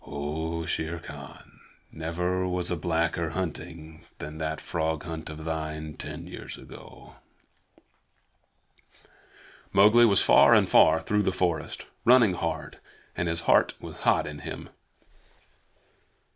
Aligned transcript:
"Oh, 0.03 0.65
Shere 0.65 0.97
Khan, 0.97 1.59
never 1.91 2.47
was 2.47 2.71
a 2.71 2.75
blacker 2.75 3.29
hunting 3.29 4.03
than 4.17 4.39
that 4.39 4.59
frog 4.59 5.03
hunt 5.03 5.29
of 5.29 5.45
thine 5.45 5.93
ten 5.93 6.25
years 6.25 6.57
ago!" 6.57 7.17
Mowgli 9.71 10.05
was 10.05 10.23
far 10.23 10.55
and 10.55 10.67
far 10.67 10.99
through 11.01 11.21
the 11.21 11.31
forest, 11.31 11.85
running 12.03 12.33
hard, 12.33 12.79
and 13.15 13.27
his 13.29 13.41
heart 13.41 13.75
was 13.79 13.97
hot 13.97 14.25
in 14.25 14.39
him. 14.39 14.69